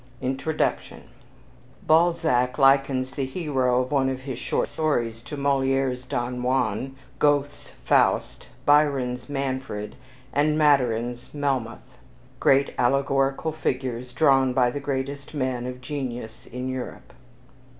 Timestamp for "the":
1.03-1.53, 3.11-3.25, 14.71-14.79